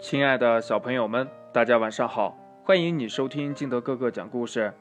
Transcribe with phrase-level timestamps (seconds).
[0.00, 2.34] 亲爱的小朋友们，大家晚上好！
[2.64, 4.72] 欢迎你收听金德哥哥讲故事。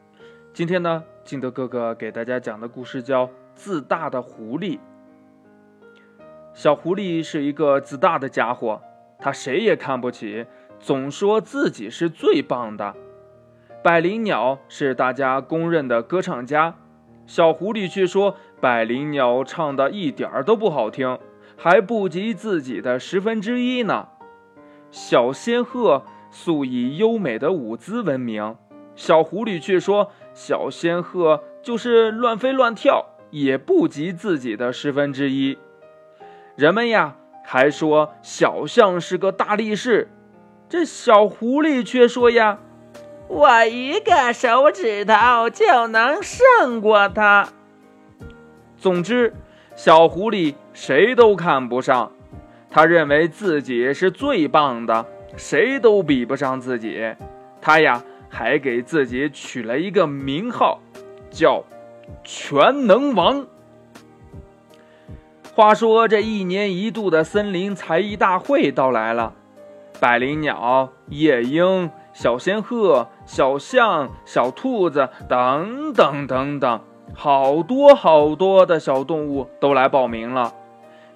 [0.54, 4.77] 今天呢，金德哥哥给大家讲的故事叫《自大的狐狸》。
[6.53, 8.82] 小狐狸是一个自大的家伙，
[9.20, 10.45] 他谁也看不起，
[10.79, 12.95] 总说自己是最棒的。
[13.83, 16.75] 百灵鸟是大家公认的歌唱家，
[17.27, 21.20] 小狐狸却说百灵鸟唱的一点儿都不好听，
[21.57, 24.07] 还不及自己的十分之一呢。
[24.91, 28.55] 小仙鹤素以优美的舞姿闻名，
[28.95, 35.57] 小狐狸却说小仙鹤就是乱飞乱跳，也不及自己的十分之一。
[36.55, 40.09] 人们呀还说小象是个大力士，
[40.67, 42.59] 这小狐狸却说呀，
[43.27, 47.49] 我一个手指头就能胜过它。
[48.77, 49.33] 总之，
[49.75, 52.11] 小狐狸谁都看不上。
[52.72, 55.05] 他认为自己是最棒的，
[55.36, 57.16] 谁都比不上自己。
[57.62, 60.80] 他呀，还给自己取了一个名号，
[61.31, 61.64] 叫
[62.23, 63.48] “全能王”。
[65.56, 69.33] 话说，这一年一度的森林才艺大会到来了，
[70.00, 76.80] 百灵鸟、夜莺、小仙鹤、小象、小兔子等等等等，
[77.14, 80.54] 好多好多的小动物都来报名了。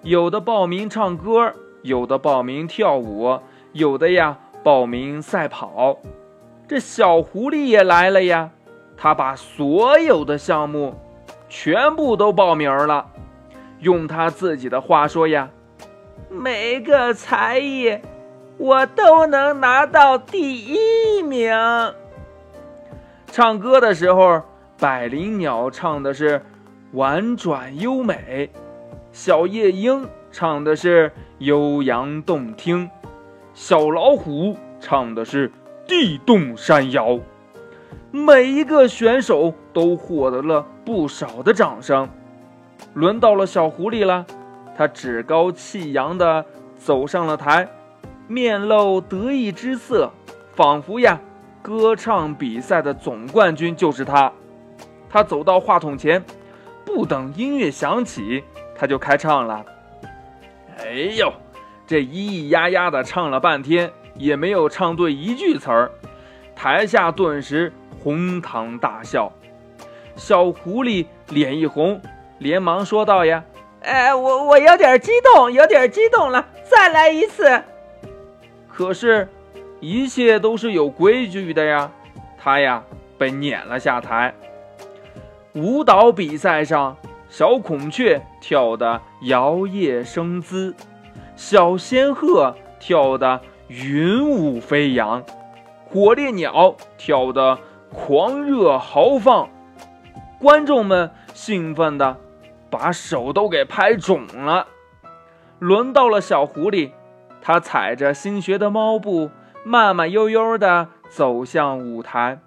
[0.03, 3.39] 有的报名唱歌，有的报名跳舞，
[3.71, 5.97] 有的呀报名赛跑。
[6.67, 8.51] 这小狐狸也来了呀，
[8.97, 10.93] 他把所有的项目
[11.47, 13.07] 全部都报名了。
[13.79, 15.49] 用他自己的话说呀，
[16.29, 17.97] 每个才艺
[18.57, 21.49] 我都能拿到第一名。
[23.27, 24.41] 唱歌的时候，
[24.77, 26.41] 百灵鸟唱的是
[26.91, 28.49] 婉转优美。
[29.13, 32.89] 小夜莺唱的是悠扬动听，
[33.53, 35.51] 小老虎唱的是
[35.87, 37.19] 地动山摇，
[38.09, 42.09] 每一个选手都获得了不少的掌声。
[42.95, 44.25] 轮到了小狐狸了，
[44.75, 46.43] 他趾高气扬地
[46.75, 47.69] 走上了台，
[48.27, 50.11] 面露得意之色，
[50.55, 51.21] 仿佛呀，
[51.61, 54.33] 歌唱比赛的总冠军就是他。
[55.07, 56.23] 他走到话筒前，
[56.83, 58.43] 不等音乐响起。
[58.83, 59.65] 他就开唱了，
[60.77, 61.31] 哎呦，
[61.87, 65.89] 这咿咿呀呀的唱了半天，也没有唱对一句词儿，
[66.53, 67.71] 台下顿时
[68.03, 69.31] 哄堂大笑。
[70.17, 72.01] 小狐狸脸一红，
[72.39, 73.45] 连忙说道：“呀，
[73.83, 77.63] 哎，我我有点激动，有点激动了，再来一次。”
[78.67, 79.29] 可是，
[79.79, 81.89] 一切都是有规矩的呀，
[82.37, 82.83] 他呀
[83.17, 84.33] 被撵了下台。
[85.53, 86.97] 舞蹈比赛上。
[87.33, 90.75] 小孔雀跳得摇曳生姿，
[91.35, 95.23] 小仙鹤跳得云雾飞扬，
[95.83, 97.57] 火烈鸟跳得
[97.91, 99.49] 狂热豪放，
[100.39, 102.17] 观众们兴奋的
[102.69, 104.67] 把手都给拍肿了。
[105.57, 106.91] 轮到了小狐狸，
[107.41, 109.31] 它踩着新学的猫步，
[109.65, 112.37] 慢慢悠悠地走向舞台。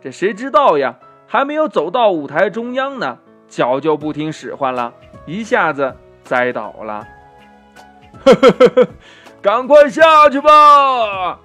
[0.00, 1.00] 这谁知道呀？
[1.26, 3.18] 还没有走到舞台中央呢。
[3.50, 4.94] 脚就不听使唤了，
[5.26, 7.06] 一下子栽倒了。
[8.24, 8.88] 呵呵呵呵，
[9.42, 11.38] 赶快下去吧！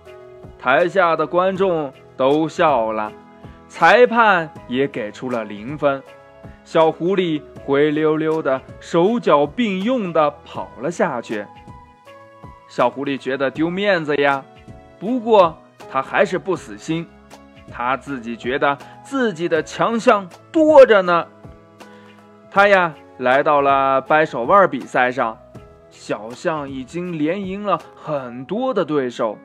[0.60, 3.12] 台下的观众都笑了，
[3.68, 6.02] 裁判也给出了零分。
[6.64, 11.46] 小狐狸灰溜溜的，手脚并用的跑了下去。
[12.68, 14.44] 小狐狸觉得丢面子呀，
[15.00, 15.58] 不过
[15.92, 17.08] 他还是不死心，
[17.72, 21.28] 他自己觉得自己的强项多着呢。
[22.56, 25.38] 他呀，来到了掰手腕比赛上，
[25.90, 29.38] 小象已经连赢了很多的对手，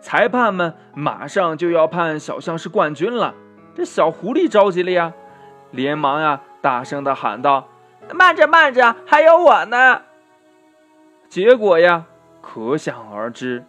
[0.00, 3.36] 裁判们马上就要判小象是冠军了。
[3.76, 5.12] 这小狐狸着急了呀，
[5.70, 7.68] 连忙呀，大声的喊道
[8.12, 10.02] ：“慢着，慢着，还有我呢！”
[11.30, 12.06] 结果呀，
[12.40, 13.64] 可想而知，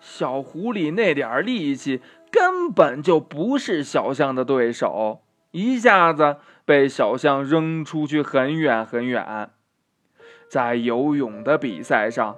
[0.00, 5.20] 小狐狸那点力气根本就不是小象的对手，
[5.52, 6.38] 一下子。
[6.70, 9.50] 被小象扔出去很远很远，
[10.48, 12.36] 在游泳的比赛上，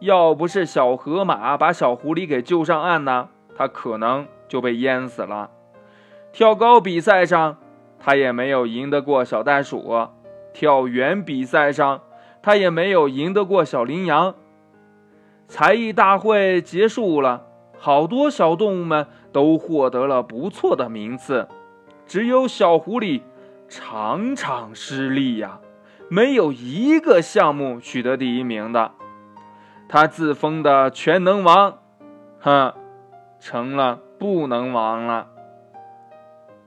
[0.00, 5.48] 要不是小河马把小狐狸给救上岸呢，它可能就被淹死了。
[6.32, 7.56] 跳高比赛上，
[8.00, 10.08] 它也没有赢得过小袋鼠；
[10.52, 12.00] 跳远比赛上，
[12.42, 14.34] 它也没有赢得过小羚羊。
[15.46, 17.46] 才艺大会结束了，
[17.78, 21.46] 好多小动物们都获得了不错的名次，
[22.08, 23.22] 只有小狐狸。
[23.74, 25.58] 场场失利呀，
[26.10, 28.90] 没有一个项目取得第一名的。
[29.88, 31.78] 他自封的全能王，
[32.38, 32.74] 哼，
[33.40, 35.28] 成了不能王了。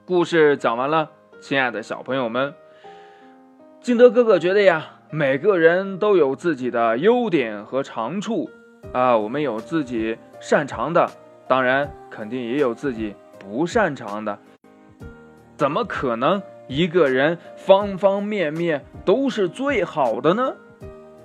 [0.04, 1.10] 故事讲完了，
[1.40, 2.52] 亲爱的小朋友们，
[3.80, 8.50] 金德哥哥觉得呀，每个人都有自己的优点和长处
[8.92, 11.08] 啊，我们有自己擅长的，
[11.46, 14.36] 当然肯定也有自己不擅长的。
[15.56, 20.54] 怎么可能一个人方方面面都是最好的呢？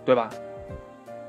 [0.05, 0.29] 对吧？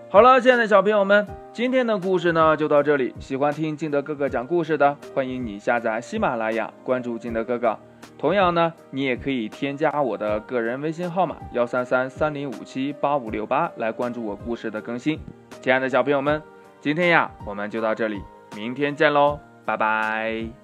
[0.08, 3.14] 好了，亲爱的小朋友们，今天的故事呢就到这里。
[3.18, 7.78] 喜欢听金德哥哥讲故事的，欢迎你下载喜马拉雅，关注金德哥哥。
[8.18, 15.18] 同样呢，你也可以添加我的个人微信号码幺三三三零五七八五六八来关注我故事的更新。
[15.60, 16.42] 亲爱的小朋友们，
[16.80, 18.20] 今天呀我们就到这里，
[18.54, 20.61] 明天见喽，拜拜。